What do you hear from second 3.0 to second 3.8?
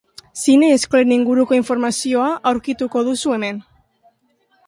duzu hemen.